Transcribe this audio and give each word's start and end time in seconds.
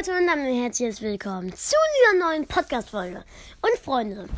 Leute 0.00 0.18
und 0.18 0.26
damit 0.26 0.54
herzlich 0.54 1.02
willkommen 1.02 1.54
zu 1.54 1.76
dieser 1.94 2.26
neuen 2.26 2.46
Podcast-Folge. 2.46 3.22
Und 3.60 3.84
Freunde, 3.84 4.30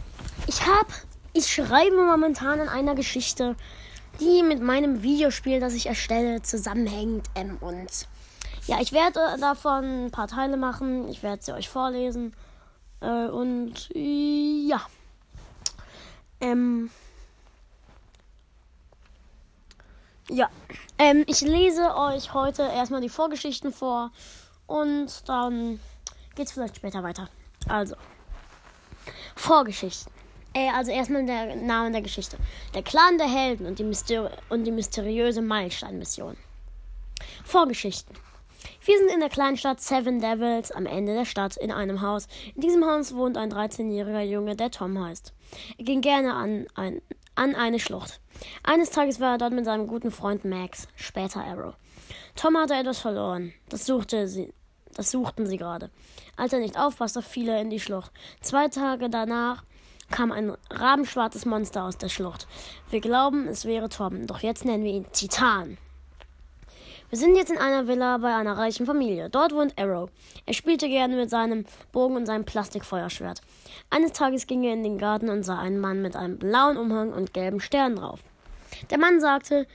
ich 0.49 0.67
habe, 0.67 0.89
ich 1.35 1.47
schreibe 1.47 2.05
momentan 2.05 2.59
an 2.59 2.69
einer 2.69 2.97
Geschichte, 2.97 3.55
die 4.19 4.43
mit 4.43 4.61
meinem 4.61 5.05
Videospiel, 5.05 5.61
das 5.61 5.75
ich 5.75 5.87
erstelle, 5.87 6.43
zusammenhängt. 6.43 7.27
Ähm, 7.37 7.59
und 7.61 8.09
ja, 8.67 8.81
ich 8.81 8.91
werde 8.93 9.21
davon 9.41 10.07
ein 10.07 10.11
paar 10.11 10.27
Teile 10.27 10.57
machen. 10.57 11.09
Ich 11.09 11.23
werde 11.23 11.45
sie 11.45 11.53
euch 11.53 11.69
vorlesen. 11.69 12.35
Äh, 13.01 13.27
und 13.29 13.89
ja. 13.95 14.85
Ähm. 16.41 16.91
Ja. 20.29 20.51
Ähm, 20.99 21.23
ich 21.29 21.41
lese 21.43 21.95
euch 21.95 22.35
heute 22.35 22.63
erstmal 22.63 23.01
die 23.01 23.09
Vorgeschichten 23.09 23.73
vor. 23.73 24.11
Und 24.73 25.29
dann 25.29 25.81
geht's 26.35 26.53
vielleicht 26.53 26.77
später 26.77 27.03
weiter. 27.03 27.29
Also. 27.69 27.95
Vorgeschichten. 29.37 30.11
Äh, 30.55 30.71
also 30.71 30.91
erstmal 30.91 31.27
der 31.27 31.57
Name 31.57 31.93
der 31.93 32.01
Geschichte. 32.01 32.39
Der 32.75 32.83
Clan 32.83 33.19
der 33.19 33.29
Helden 33.29 33.67
und 33.67 33.79
die, 33.79 33.85
Mysteri 33.85 34.31
und 34.49 34.65
die 34.65 34.71
mysteriöse 34.71 35.43
Meilenstein-Mission. 35.43 36.39
Vorgeschichten. 37.45 38.17
Wir 38.83 38.97
sind 38.97 39.11
in 39.11 39.21
der 39.21 39.29
kleinen 39.29 39.59
Stadt 39.59 39.83
Seven 39.83 40.21
Devils 40.21 40.73
am 40.73 40.87
Ende 40.87 41.13
der 41.13 41.27
Stadt 41.27 41.59
in 41.59 41.71
einem 41.71 42.01
Haus. 42.01 42.27
In 42.55 42.63
diesem 42.63 42.87
Haus 42.87 43.15
wohnt 43.15 43.37
ein 43.37 43.53
13-jähriger 43.53 44.23
Junge, 44.23 44.57
der 44.57 44.71
Tom 44.71 44.99
heißt. 44.99 45.35
Er 45.77 45.85
ging 45.85 46.01
gerne 46.01 46.33
an, 46.33 46.67
ein, 46.77 47.03
an 47.35 47.55
eine 47.55 47.79
Schlucht. 47.79 48.21
Eines 48.63 48.89
Tages 48.89 49.21
war 49.21 49.33
er 49.33 49.39
dort 49.39 49.53
mit 49.53 49.67
seinem 49.67 49.87
guten 49.87 50.11
Freund 50.11 50.47
Max, 50.47 50.89
später 50.97 51.45
Arrow. 51.45 51.75
Tom 52.37 52.57
hatte 52.57 52.73
etwas 52.73 53.01
verloren. 53.01 53.53
Das 53.69 53.85
suchte 53.85 54.27
sie. 54.27 54.55
Das 54.97 55.11
suchten 55.11 55.47
sie 55.47 55.57
gerade. 55.57 55.91
Als 56.37 56.53
er 56.53 56.61
nicht 56.61 56.79
aufpasste, 56.79 57.23
fiel 57.23 57.49
er 57.49 57.61
in 57.61 57.71
die 57.71 57.81
Schlucht. 57.81 58.11
Zwei 58.41 58.69
Tage 58.69 59.09
danach 59.09 59.65
kam 60.11 60.31
ein 60.31 60.57
rabenschwarzes 60.71 61.47
Monster 61.47 61.85
aus 61.85 61.99
der 61.99 62.09
Schlucht. 62.09 62.47
Wir 62.91 63.01
glauben, 63.01 63.49
es 63.49 63.65
wäre 63.65 63.89
Tom, 63.89 64.27
doch 64.27 64.41
jetzt 64.41 64.65
nennen 64.65 64.85
wir 64.85 64.93
ihn 64.93 65.07
Titan. 65.13 65.79
Wir 67.13 67.19
sind 67.19 67.37
jetzt 67.37 67.51
in 67.51 67.59
einer 67.59 67.89
Villa 67.89 68.17
bei 68.17 68.35
einer 68.35 68.57
reichen 68.57 68.87
Familie. 68.87 69.29
Dort 69.29 69.53
wohnt 69.53 69.79
Arrow. 69.79 70.09
Er 70.47 70.55
spielte 70.55 70.89
gerne 70.89 71.15
mit 71.15 71.29
seinem 71.29 71.67
Bogen 71.93 72.17
und 72.17 72.25
seinem 72.25 72.47
Plastikfeuerschwert. 72.47 73.43
Eines 73.91 74.13
Tages 74.13 74.47
ging 74.47 74.65
er 74.65 74.73
in 74.73 74.83
den 74.83 74.97
Garten 74.97 75.29
und 75.29 75.43
sah 75.43 75.59
einen 75.59 75.79
Mann 75.79 76.01
mit 76.01 76.17
einem 76.17 76.39
blauen 76.39 76.79
Umhang 76.79 77.13
und 77.13 77.35
gelben 77.35 77.61
Sternen 77.61 77.97
drauf. 77.97 78.21
Der 78.91 78.97
Mann 78.97 79.21
sagte, 79.21 79.67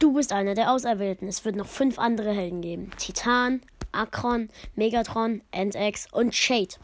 du 0.00 0.12
bist 0.12 0.34
einer 0.34 0.52
der 0.52 0.70
Auserwählten. 0.70 1.28
Es 1.28 1.46
wird 1.46 1.56
noch 1.56 1.66
fünf 1.66 1.98
andere 1.98 2.30
Helden 2.30 2.60
geben. 2.60 2.90
Titan, 2.98 3.62
Akron, 3.92 4.48
Megatron, 4.74 5.42
Entex 5.50 6.08
und 6.10 6.34
Shade. 6.34 6.74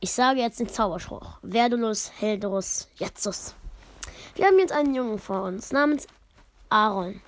Ich 0.00 0.12
sage 0.12 0.40
jetzt 0.40 0.60
den 0.60 0.68
Zauberspruch. 0.68 1.38
Verdulus, 1.42 2.12
Heldurus, 2.18 2.88
Jetsus. 2.96 3.54
Wir 4.36 4.46
haben 4.46 4.58
jetzt 4.58 4.72
einen 4.72 4.94
Jungen 4.94 5.18
vor 5.18 5.42
uns 5.42 5.72
namens 5.72 6.06
Aaron. 6.68 7.20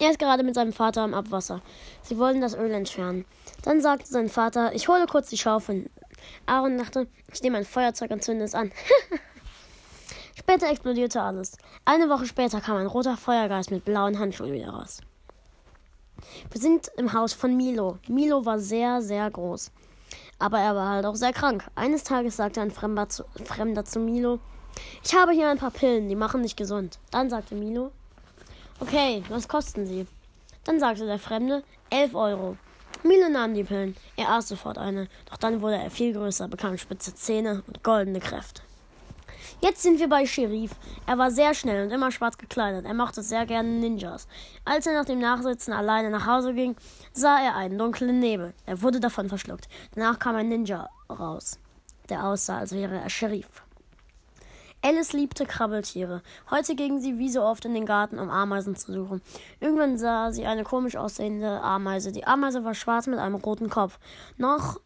Er 0.00 0.10
ist 0.10 0.18
gerade 0.18 0.42
mit 0.42 0.54
seinem 0.54 0.72
Vater 0.72 1.02
am 1.02 1.14
Abwasser. 1.14 1.60
Sie 2.02 2.18
wollen 2.18 2.40
das 2.40 2.54
Öl 2.54 2.72
entfernen. 2.72 3.24
Dann 3.62 3.80
sagte 3.80 4.08
sein 4.08 4.28
Vater, 4.28 4.74
ich 4.74 4.88
hole 4.88 5.06
kurz 5.06 5.28
die 5.28 5.38
Schaufel. 5.38 5.90
Aaron 6.46 6.78
dachte, 6.78 7.06
ich 7.32 7.42
nehme 7.42 7.58
ein 7.58 7.64
Feuerzeug 7.64 8.10
und 8.10 8.24
zünde 8.24 8.44
es 8.44 8.54
an. 8.54 8.72
später 10.38 10.68
explodierte 10.68 11.22
alles. 11.22 11.56
Eine 11.84 12.08
Woche 12.08 12.26
später 12.26 12.60
kam 12.60 12.78
ein 12.78 12.86
roter 12.86 13.16
Feuergeist 13.16 13.70
mit 13.70 13.84
blauen 13.84 14.18
Handschuhen 14.18 14.52
wieder 14.52 14.70
raus. 14.70 15.00
Wir 16.50 16.60
sind 16.60 16.90
im 16.96 17.12
Haus 17.12 17.32
von 17.32 17.56
Milo. 17.56 17.98
Milo 18.08 18.44
war 18.44 18.58
sehr, 18.58 19.02
sehr 19.02 19.30
groß. 19.30 19.70
Aber 20.38 20.58
er 20.58 20.74
war 20.74 20.90
halt 20.90 21.06
auch 21.06 21.14
sehr 21.14 21.32
krank. 21.32 21.64
Eines 21.74 22.04
Tages 22.04 22.36
sagte 22.36 22.60
ein 22.60 22.70
Fremder 22.70 23.08
zu, 23.08 23.24
Fremder 23.44 23.84
zu 23.84 24.00
Milo, 24.00 24.40
ich 25.04 25.14
habe 25.14 25.32
hier 25.32 25.48
ein 25.48 25.58
paar 25.58 25.70
Pillen, 25.70 26.08
die 26.08 26.16
machen 26.16 26.42
dich 26.42 26.56
gesund. 26.56 26.98
Dann 27.10 27.30
sagte 27.30 27.54
Milo, 27.54 27.92
okay, 28.80 29.22
was 29.28 29.48
kosten 29.48 29.86
sie? 29.86 30.06
Dann 30.64 30.80
sagte 30.80 31.06
der 31.06 31.18
Fremde, 31.18 31.62
elf 31.90 32.14
Euro. 32.14 32.56
Milo 33.02 33.28
nahm 33.28 33.54
die 33.54 33.64
Pillen. 33.64 33.96
Er 34.16 34.30
aß 34.30 34.48
sofort 34.48 34.78
eine. 34.78 35.08
Doch 35.28 35.36
dann 35.36 35.60
wurde 35.60 35.76
er 35.76 35.90
viel 35.90 36.12
größer, 36.12 36.48
bekam 36.48 36.78
spitze 36.78 37.14
Zähne 37.14 37.62
und 37.66 37.82
goldene 37.82 38.20
Kräfte. 38.20 38.62
Jetzt 39.60 39.82
sind 39.82 40.00
wir 40.00 40.08
bei 40.08 40.26
Sheriff. 40.26 40.72
Er 41.06 41.18
war 41.18 41.30
sehr 41.30 41.54
schnell 41.54 41.84
und 41.84 41.92
immer 41.92 42.10
schwarz 42.10 42.38
gekleidet. 42.38 42.84
Er 42.84 42.94
mochte 42.94 43.22
sehr 43.22 43.46
gerne 43.46 43.68
Ninjas. 43.68 44.26
Als 44.64 44.86
er 44.86 44.94
nach 44.94 45.04
dem 45.04 45.20
Nachsitzen 45.20 45.72
alleine 45.72 46.10
nach 46.10 46.26
Hause 46.26 46.54
ging, 46.54 46.76
sah 47.12 47.40
er 47.40 47.56
einen 47.56 47.78
dunklen 47.78 48.18
Nebel. 48.18 48.54
Er 48.66 48.82
wurde 48.82 49.00
davon 49.00 49.28
verschluckt. 49.28 49.68
Danach 49.94 50.18
kam 50.18 50.36
ein 50.36 50.48
Ninja 50.48 50.88
raus, 51.10 51.58
der 52.08 52.24
aussah, 52.24 52.58
als 52.58 52.72
wäre 52.72 53.00
er 53.00 53.10
Sheriff. 53.10 53.62
Alice 54.84 55.12
liebte 55.12 55.46
Krabbeltiere. 55.46 56.22
Heute 56.50 56.74
ging 56.74 56.98
sie 56.98 57.16
wie 57.16 57.28
so 57.28 57.42
oft 57.42 57.64
in 57.64 57.72
den 57.72 57.86
Garten, 57.86 58.18
um 58.18 58.30
Ameisen 58.30 58.74
zu 58.74 58.92
suchen. 58.92 59.22
Irgendwann 59.60 59.96
sah 59.96 60.32
sie 60.32 60.44
eine 60.44 60.64
komisch 60.64 60.96
aussehende 60.96 61.60
Ameise. 61.60 62.10
Die 62.10 62.26
Ameise 62.26 62.64
war 62.64 62.74
schwarz 62.74 63.06
mit 63.06 63.20
einem 63.20 63.36
roten 63.36 63.70
Kopf. 63.70 64.00
Noch 64.38 64.80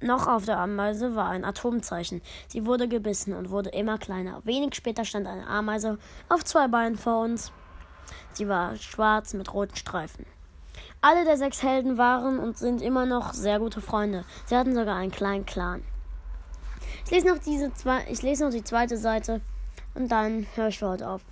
noch 0.00 0.26
auf 0.26 0.44
der 0.44 0.58
Ameise 0.58 1.14
war 1.14 1.28
ein 1.30 1.44
Atomzeichen. 1.44 2.20
Sie 2.48 2.66
wurde 2.66 2.88
gebissen 2.88 3.32
und 3.32 3.50
wurde 3.50 3.70
immer 3.70 3.98
kleiner. 3.98 4.44
Wenig 4.44 4.74
später 4.74 5.04
stand 5.04 5.26
eine 5.26 5.46
Ameise 5.46 5.98
auf 6.28 6.44
zwei 6.44 6.68
Beinen 6.68 6.96
vor 6.96 7.22
uns. 7.22 7.52
Sie 8.32 8.48
war 8.48 8.76
schwarz 8.76 9.34
mit 9.34 9.52
roten 9.54 9.76
Streifen. 9.76 10.26
Alle 11.00 11.24
der 11.24 11.36
sechs 11.36 11.62
Helden 11.62 11.98
waren 11.98 12.38
und 12.38 12.58
sind 12.58 12.82
immer 12.82 13.06
noch 13.06 13.32
sehr 13.32 13.58
gute 13.58 13.80
Freunde. 13.80 14.24
Sie 14.46 14.56
hatten 14.56 14.74
sogar 14.74 14.96
einen 14.96 15.12
kleinen 15.12 15.46
Clan. 15.46 15.82
Ich 17.04 17.10
lese 17.10 17.28
noch 17.28 17.38
diese 17.38 17.72
zwei, 17.74 18.06
ich 18.10 18.22
lese 18.22 18.44
noch 18.44 18.52
die 18.52 18.64
zweite 18.64 18.96
Seite 18.96 19.40
und 19.94 20.10
dann 20.10 20.46
höre 20.54 20.68
ich 20.68 20.78
für 20.78 20.88
heute 20.88 21.08
auf. 21.08 21.22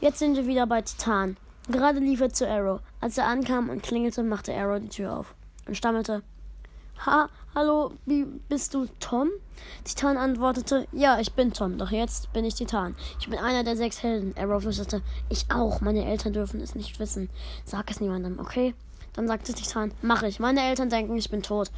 Jetzt 0.00 0.18
sind 0.18 0.36
wir 0.36 0.46
wieder 0.46 0.66
bei 0.66 0.82
Titan. 0.82 1.36
Gerade 1.68 1.98
lief 1.98 2.20
er 2.20 2.32
zu 2.32 2.48
Arrow. 2.48 2.80
Als 3.00 3.18
er 3.18 3.26
ankam 3.26 3.68
und 3.68 3.82
klingelte, 3.82 4.22
machte 4.22 4.54
Arrow 4.54 4.78
die 4.78 4.88
Tür 4.88 5.18
auf 5.18 5.34
und 5.66 5.76
stammelte: 5.76 6.22
Ha, 7.04 7.28
hallo, 7.54 7.92
wie 8.06 8.24
bist 8.24 8.72
du 8.72 8.86
Tom? 9.00 9.28
Titan 9.84 10.16
antwortete, 10.16 10.88
ja, 10.92 11.20
ich 11.20 11.34
bin 11.34 11.52
Tom, 11.52 11.76
doch 11.76 11.90
jetzt 11.90 12.32
bin 12.32 12.44
ich 12.44 12.54
Titan. 12.54 12.96
Ich 13.20 13.28
bin 13.28 13.38
einer 13.38 13.64
der 13.64 13.76
sechs 13.76 14.02
Helden. 14.02 14.34
Arrow 14.38 14.62
flüsterte, 14.62 15.02
ich 15.28 15.46
auch. 15.50 15.82
Meine 15.82 16.06
Eltern 16.06 16.32
dürfen 16.32 16.60
es 16.60 16.74
nicht 16.74 16.98
wissen. 16.98 17.28
Sag 17.64 17.90
es 17.90 18.00
niemandem, 18.00 18.38
okay? 18.38 18.74
Dann 19.12 19.28
sagte 19.28 19.52
Titan, 19.52 19.92
mach 20.00 20.22
ich. 20.22 20.40
Meine 20.40 20.62
Eltern 20.62 20.88
denken, 20.88 21.16
ich 21.16 21.30
bin 21.30 21.42
tot. 21.42 21.70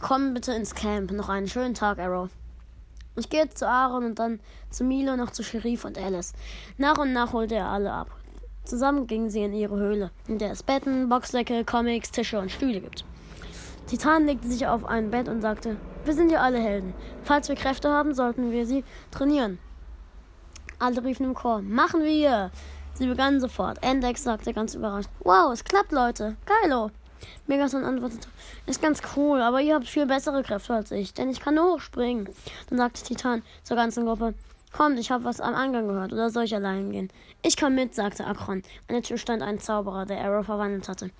Komm 0.00 0.34
bitte 0.34 0.52
ins 0.52 0.74
Camp. 0.74 1.12
Noch 1.12 1.28
einen 1.28 1.48
schönen 1.48 1.74
Tag, 1.74 1.98
Arrow. 1.98 2.28
Ich 3.16 3.30
gehe 3.30 3.48
zu 3.48 3.68
Aaron 3.68 4.04
und 4.04 4.18
dann 4.18 4.40
zu 4.70 4.84
Milo, 4.84 5.16
noch 5.16 5.30
zu 5.30 5.42
Sheriff 5.42 5.84
und 5.84 5.96
Alice. 5.96 6.34
Nach 6.76 6.98
und 6.98 7.12
nach 7.12 7.32
holte 7.32 7.54
er 7.54 7.68
alle 7.68 7.92
ab. 7.92 8.10
Zusammen 8.64 9.06
gingen 9.06 9.30
sie 9.30 9.42
in 9.42 9.54
ihre 9.54 9.76
Höhle, 9.76 10.10
in 10.26 10.38
der 10.38 10.50
es 10.50 10.62
Betten, 10.62 11.08
Boxdecke, 11.08 11.64
Comics, 11.64 12.10
Tische 12.10 12.38
und 12.38 12.50
Stühle 12.50 12.80
gibt. 12.80 13.04
Titan 13.86 14.26
legte 14.26 14.48
sich 14.48 14.66
auf 14.66 14.84
ein 14.84 15.12
Bett 15.12 15.28
und 15.28 15.40
sagte, 15.40 15.76
wir 16.04 16.12
sind 16.12 16.32
ja 16.32 16.40
alle 16.40 16.58
Helden. 16.58 16.92
Falls 17.22 17.48
wir 17.48 17.54
Kräfte 17.54 17.88
haben, 17.88 18.14
sollten 18.14 18.50
wir 18.50 18.66
sie 18.66 18.82
trainieren. 19.12 19.58
Alle 20.80 21.04
riefen 21.04 21.24
im 21.24 21.34
Chor, 21.34 21.62
machen 21.62 22.02
wir! 22.02 22.50
Sie 22.94 23.06
begannen 23.06 23.40
sofort. 23.40 23.82
Endex 23.82 24.24
sagte 24.24 24.52
ganz 24.52 24.74
überrascht, 24.74 25.10
wow, 25.20 25.52
es 25.52 25.62
klappt, 25.62 25.92
Leute. 25.92 26.36
Geilo! 26.46 26.90
Megaton 27.46 27.84
antwortete, 27.84 28.28
ist 28.66 28.82
ganz 28.82 29.00
cool, 29.16 29.40
aber 29.40 29.60
ihr 29.60 29.74
habt 29.74 29.86
viel 29.86 30.06
bessere 30.06 30.42
Kräfte 30.42 30.74
als 30.74 30.90
ich, 30.90 31.14
denn 31.14 31.30
ich 31.30 31.40
kann 31.40 31.58
hochspringen. 31.58 32.28
Dann 32.68 32.78
sagte 32.78 33.04
Titan 33.04 33.42
zur 33.62 33.76
ganzen 33.76 34.04
Gruppe, 34.04 34.34
kommt, 34.72 34.98
ich 34.98 35.10
habe 35.10 35.24
was 35.24 35.40
am 35.40 35.54
Eingang 35.54 35.86
gehört, 35.86 36.12
oder 36.12 36.28
soll 36.28 36.44
ich 36.44 36.54
allein 36.54 36.90
gehen? 36.90 37.08
Ich 37.42 37.56
komme 37.56 37.76
mit, 37.76 37.94
sagte 37.94 38.26
Akron. 38.26 38.62
An 38.88 38.94
der 38.94 39.02
Tür 39.02 39.16
stand 39.16 39.42
ein 39.42 39.60
Zauberer, 39.60 40.06
der 40.06 40.22
Arrow 40.24 40.44
verwandelt 40.44 40.88
hatte 40.88 41.10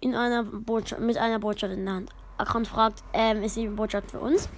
in 0.00 0.14
einer 0.14 0.44
Botschaft, 0.44 1.00
mit 1.00 1.16
einer 1.16 1.38
Botschaft 1.38 1.72
in 1.72 1.84
der 1.84 1.94
Hand. 1.94 2.10
Akron 2.36 2.64
fragt, 2.64 3.02
ähm, 3.12 3.42
ist 3.42 3.56
die 3.56 3.68
Botschaft 3.68 4.10
für 4.10 4.20
uns? 4.20 4.48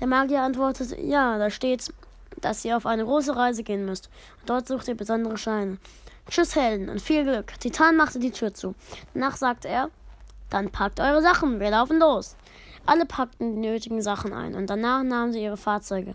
Der 0.00 0.06
Magier 0.06 0.42
antwortet, 0.42 0.98
ja, 0.98 1.38
da 1.38 1.48
steht, 1.50 1.92
dass 2.40 2.64
ihr 2.64 2.76
auf 2.76 2.86
eine 2.86 3.04
große 3.04 3.34
Reise 3.34 3.62
gehen 3.62 3.86
müsst. 3.86 4.10
Dort 4.44 4.68
sucht 4.68 4.88
ihr 4.88 4.96
besondere 4.96 5.38
Scheine. 5.38 5.78
Tschüss, 6.28 6.56
Helden, 6.56 6.88
und 6.88 7.00
viel 7.00 7.24
Glück. 7.24 7.58
Titan 7.60 7.96
machte 7.96 8.18
die 8.18 8.32
Tür 8.32 8.52
zu. 8.52 8.74
Danach 9.14 9.36
sagte 9.36 9.68
er, 9.68 9.90
dann 10.50 10.70
packt 10.70 11.00
eure 11.00 11.22
Sachen, 11.22 11.60
wir 11.60 11.70
laufen 11.70 11.98
los. 11.98 12.36
Alle 12.84 13.06
packten 13.06 13.54
die 13.54 13.68
nötigen 13.68 14.02
Sachen 14.02 14.32
ein 14.32 14.54
und 14.54 14.68
danach 14.68 15.02
nahmen 15.02 15.32
sie 15.32 15.42
ihre 15.42 15.56
Fahrzeuge. 15.56 16.14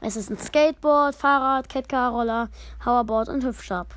Es 0.00 0.16
ist 0.16 0.30
ein 0.30 0.38
Skateboard, 0.38 1.14
Fahrrad, 1.14 1.68
Kettcar, 1.68 2.10
Roller, 2.10 2.48
Hoverboard 2.84 3.28
und 3.28 3.44
Hüpfstab. 3.44 3.94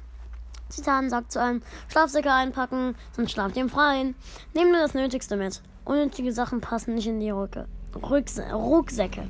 Titan 0.75 1.09
sagt 1.09 1.31
zu 1.31 1.41
einem 1.41 1.61
Schlafsäcke 1.87 2.31
einpacken, 2.31 2.95
sonst 3.13 3.31
schlaft 3.31 3.55
ihr 3.55 3.63
im 3.63 3.69
Freien. 3.69 4.15
Nehmen 4.53 4.71
nur 4.71 4.81
das 4.81 4.93
Nötigste 4.93 5.37
mit. 5.37 5.61
Unnötige 5.85 6.31
Sachen 6.31 6.61
passen 6.61 6.95
nicht 6.95 7.07
in 7.07 7.19
die 7.19 7.29
Rücke. 7.29 7.67
Rucksäcke. 8.03 9.27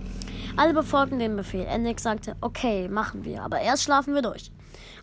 Alle 0.58 0.74
befolgten 0.74 1.20
den 1.20 1.36
Befehl. 1.36 1.66
Enix 1.66 2.04
sagte, 2.04 2.36
okay, 2.42 2.88
machen 2.88 3.26
wir, 3.26 3.44
aber 3.44 3.60
erst 3.60 3.84
schlafen 3.84 4.16
wir 4.16 4.22
durch. 4.22 4.52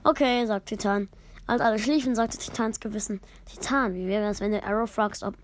Okay, 0.02 0.44
sagt 0.46 0.66
Titan. 0.66 1.08
Als 1.46 1.60
alle 1.60 1.78
schliefen, 1.78 2.14
sagte 2.14 2.38
Titans 2.38 2.80
Gewissen, 2.80 3.20
Titan, 3.46 3.94
wie 3.94 4.06
wäre 4.06 4.28
es, 4.28 4.40
wenn 4.40 4.52
du 4.52 4.62
Arrow 4.64 4.90
fragst, 4.90 5.22
ob... 5.22 5.34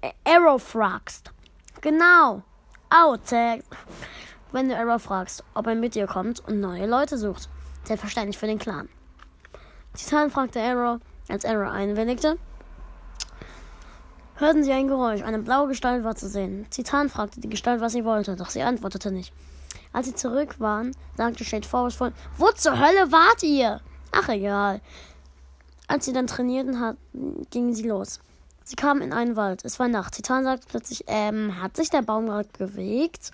Äh, 0.00 0.10
Arrow 0.24 0.62
fragst. 0.62 1.32
Genau. 1.80 2.42
Outtake. 2.90 3.64
Wenn 4.52 4.68
du 4.68 4.76
Arrow 4.76 5.00
fragst, 5.00 5.44
ob 5.54 5.66
er 5.66 5.74
mit 5.74 5.94
dir 5.94 6.06
kommt 6.06 6.40
und 6.40 6.60
neue 6.60 6.86
Leute 6.86 7.18
sucht. 7.18 7.48
Selbstverständlich 7.84 8.38
für 8.38 8.46
den 8.46 8.58
Clan. 8.58 8.88
Titan 9.98 10.30
fragte 10.30 10.62
Arrow, 10.62 11.00
als 11.28 11.44
Arrow 11.44 11.70
einwilligte. 11.70 12.38
Hörten 14.36 14.62
sie 14.62 14.70
ein 14.70 14.86
Geräusch. 14.86 15.22
Eine 15.22 15.40
blaue 15.40 15.66
Gestalt 15.66 16.04
war 16.04 16.14
zu 16.14 16.28
sehen. 16.28 16.66
Titan 16.70 17.08
fragte 17.08 17.40
die 17.40 17.48
Gestalt, 17.48 17.80
was 17.80 17.92
sie 17.92 18.04
wollte, 18.04 18.36
doch 18.36 18.50
sie 18.50 18.62
antwortete 18.62 19.10
nicht. 19.10 19.32
Als 19.92 20.06
sie 20.06 20.14
zurück 20.14 20.60
waren, 20.60 20.92
sagte 21.16 21.44
Shade 21.44 21.66
vorwurfsvoll, 21.66 22.12
Wo 22.36 22.52
zur 22.52 22.78
Hölle 22.78 23.10
wart 23.10 23.42
ihr? 23.42 23.80
Ach 24.12 24.28
egal. 24.28 24.80
Als 25.88 26.04
sie 26.04 26.12
dann 26.12 26.28
trainierten 26.28 26.78
hatten, 26.78 27.46
gingen 27.50 27.74
sie 27.74 27.88
los. 27.88 28.20
Sie 28.62 28.76
kamen 28.76 29.02
in 29.02 29.12
einen 29.12 29.34
Wald. 29.34 29.64
Es 29.64 29.80
war 29.80 29.88
Nacht. 29.88 30.14
Titan 30.14 30.44
sagte 30.44 30.68
plötzlich, 30.70 31.04
ähm, 31.08 31.60
hat 31.60 31.76
sich 31.76 31.90
der 31.90 32.02
Baum 32.02 32.26
gerade 32.26 32.48
bewegt? 32.56 33.32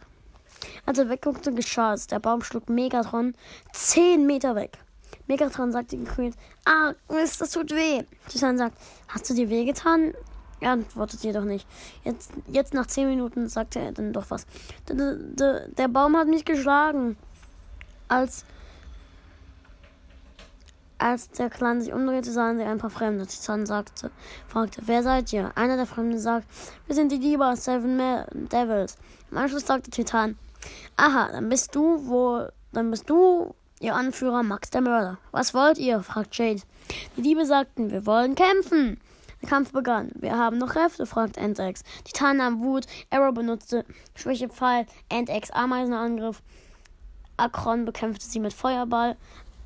Als 0.86 0.98
er 0.98 1.10
wegguckte, 1.10 1.52
geschah 1.52 1.92
es. 1.92 2.06
Der 2.06 2.20
Baum 2.20 2.42
schlug 2.42 2.70
Megatron 2.70 3.34
zehn 3.72 4.24
Meter 4.24 4.54
weg. 4.54 4.78
Megatron 5.26 5.72
sagte 5.72 5.96
gekühlt, 5.96 6.34
ah, 6.64 6.92
Mist, 7.10 7.40
das 7.40 7.50
tut 7.50 7.70
weh. 7.70 8.02
Titan 8.28 8.58
sagt, 8.58 8.76
hast 9.08 9.28
du 9.30 9.34
dir 9.34 9.48
wehgetan? 9.48 10.14
Er 10.60 10.72
antwortet 10.72 11.22
jedoch 11.22 11.44
nicht. 11.44 11.66
Jetzt, 12.04 12.32
jetzt 12.46 12.74
nach 12.74 12.86
zehn 12.86 13.08
Minuten 13.08 13.48
sagte 13.48 13.80
er 13.80 13.92
dann 13.92 14.12
doch 14.12 14.30
was. 14.30 14.46
Der, 14.88 15.68
der, 15.68 15.88
Baum 15.88 16.16
hat 16.16 16.28
mich 16.28 16.44
geschlagen. 16.44 17.16
Als, 18.08 18.44
als 20.98 21.30
der 21.30 21.50
Clan 21.50 21.80
sich 21.80 21.92
umdrehte, 21.92 22.30
sahen 22.30 22.58
sie 22.58 22.64
ein 22.64 22.78
paar 22.78 22.90
Fremde. 22.90 23.26
Titan 23.26 23.66
sagte, 23.66 24.10
fragte, 24.46 24.82
wer 24.86 25.02
seid 25.02 25.32
ihr? 25.32 25.52
Einer 25.56 25.76
der 25.76 25.86
Fremden 25.86 26.18
sagt, 26.18 26.46
wir 26.86 26.94
sind 26.94 27.10
die 27.12 27.18
Diebe 27.18 27.54
Seven 27.56 27.98
Devils. 28.48 28.96
Im 29.30 29.38
Anschluss 29.38 29.66
sagte 29.66 29.90
Titan, 29.90 30.38
aha, 30.96 31.30
dann 31.32 31.48
bist 31.48 31.74
du 31.74 32.06
wohl, 32.06 32.52
dann 32.72 32.90
bist 32.90 33.10
du 33.10 33.54
ihr 33.80 33.94
Anführer 33.94 34.42
Max 34.42 34.70
der 34.70 34.80
Mörder. 34.80 35.18
Was 35.30 35.54
wollt 35.54 35.78
ihr? 35.78 36.02
fragt 36.02 36.36
Jade. 36.36 36.62
Die 37.16 37.22
Diebe 37.22 37.46
sagten, 37.46 37.90
wir 37.90 38.06
wollen 38.06 38.34
kämpfen. 38.34 39.00
Der 39.42 39.48
Kampf 39.48 39.72
begann. 39.72 40.10
Wir 40.14 40.38
haben 40.38 40.58
noch 40.58 40.70
Kräfte, 40.70 41.06
fragt 41.06 41.36
Entex. 41.36 41.82
Titan 42.04 42.38
nahm 42.38 42.60
Wut, 42.60 42.86
Arrow 43.10 43.34
benutzte 43.34 43.84
Schwächepfeil, 44.14 44.86
Entex 45.08 45.50
Ameisenangriff. 45.50 46.42
Akron 47.36 47.84
bekämpfte 47.84 48.26
sie 48.26 48.40
mit 48.40 48.52
Feuerball. 48.52 49.16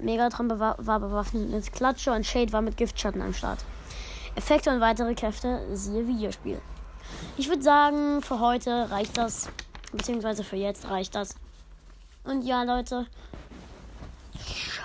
Megatron 0.01 0.49
war 0.59 1.01
bewaffnet 1.01 1.51
mit 1.51 1.73
Klatsche 1.73 2.13
und 2.13 2.25
Shade 2.25 2.53
war 2.53 2.63
mit 2.63 2.77
Giftschatten 2.77 3.21
am 3.21 3.35
Start. 3.35 3.65
Effekte 4.35 4.71
und 4.71 4.81
weitere 4.81 5.15
Kräfte, 5.15 5.61
siehe 5.73 6.07
Videospiel. 6.07 6.61
Ich 7.37 7.49
würde 7.49 7.63
sagen, 7.63 8.23
für 8.23 8.41
heute 8.41 8.91
reicht 8.91 9.17
das. 9.19 9.49
Beziehungsweise 9.93 10.45
für 10.45 10.57
jetzt 10.57 10.89
reicht 10.89 11.15
das. 11.15 11.35
Und 12.25 12.43
ja, 12.43 12.63
Leute. 12.63 13.07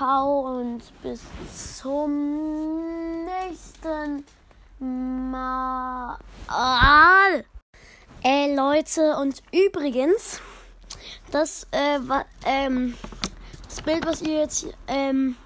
Ciao 0.04 0.60
und 0.60 0.82
bis 1.02 1.22
zum 1.78 3.24
nächsten 3.24 4.26
Mal. 5.32 6.18
Äh, 8.22 8.54
Leute, 8.54 9.16
und 9.16 9.42
übrigens, 9.54 10.42
das, 11.32 11.68
äh, 11.72 12.00
war, 12.02 12.26
ähm, 12.46 12.98
das 13.64 13.82
Bild, 13.82 14.06
was 14.06 14.22
ihr 14.22 14.40
jetzt, 14.40 14.68
ähm, 14.88 15.38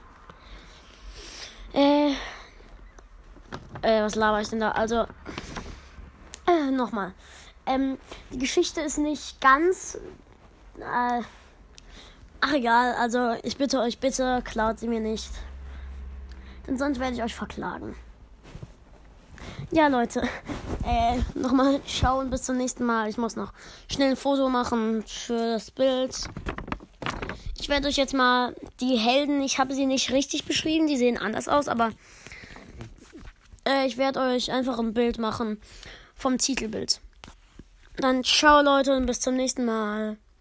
äh, 1.75 2.13
äh, 3.83 4.01
was 4.01 4.15
laber 4.15 4.41
ich 4.41 4.49
denn 4.49 4.59
da? 4.59 4.71
Also, 4.71 5.05
äh, 6.47 6.71
nochmal. 6.71 7.13
Ähm, 7.67 7.99
die 8.31 8.39
Geschichte 8.39 8.81
ist 8.81 8.97
nicht 8.97 9.39
ganz, 9.39 9.99
äh, 10.79 11.21
ach 12.41 12.53
egal, 12.53 12.93
also 12.95 13.35
ich 13.43 13.57
bitte 13.57 13.79
euch, 13.79 13.99
bitte 13.99 14.41
klaut 14.43 14.79
sie 14.79 14.87
mir 14.87 14.99
nicht. 14.99 15.31
Denn 16.67 16.77
sonst 16.77 16.99
werde 16.99 17.15
ich 17.15 17.23
euch 17.23 17.35
verklagen. 17.35 17.95
Ja, 19.71 19.87
Leute. 19.87 20.21
Äh, 20.85 21.19
nochmal 21.35 21.81
schauen 21.85 22.29
bis 22.29 22.43
zum 22.43 22.57
nächsten 22.57 22.85
Mal. 22.85 23.09
Ich 23.09 23.17
muss 23.17 23.35
noch 23.35 23.53
schnell 23.91 24.11
ein 24.11 24.15
Foto 24.15 24.49
machen 24.49 25.03
für 25.05 25.53
das 25.53 25.71
Bild. 25.71 26.15
Ich 27.59 27.69
werde 27.69 27.87
euch 27.87 27.97
jetzt 27.97 28.13
mal 28.13 28.55
die 28.79 28.97
Helden, 28.97 29.41
ich 29.41 29.59
habe 29.59 29.73
sie 29.73 29.85
nicht 29.85 30.11
richtig 30.11 30.45
beschrieben, 30.45 30.87
die 30.87 30.95
sehen 30.95 31.17
anders 31.17 31.47
aus, 31.47 31.67
aber 31.67 31.91
äh, 33.67 33.85
ich 33.87 33.97
werde 33.97 34.21
euch 34.21 34.51
einfach 34.51 34.79
ein 34.79 34.93
Bild 34.93 35.17
machen 35.17 35.59
vom 36.15 36.37
Titelbild. 36.37 37.01
Dann 37.97 38.23
ciao 38.23 38.61
Leute 38.61 38.95
und 38.95 39.05
bis 39.05 39.19
zum 39.19 39.35
nächsten 39.35 39.65
Mal. 39.65 40.17